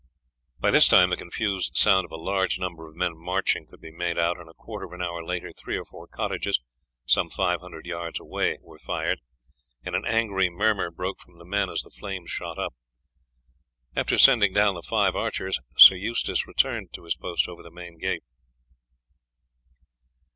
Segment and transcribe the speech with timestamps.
[0.59, 3.91] By this time the confused sound of a large number of men marching could be
[3.91, 6.59] made out, and a quarter of an hour later three or four cottages,
[7.05, 9.19] some five hundred yards away, were fired,
[9.83, 12.73] and an angry murmur broke from the men as the flames shot up.
[13.95, 17.99] After sending down the five archers, Sir Eustace returned to his post over the main
[17.99, 18.23] gate.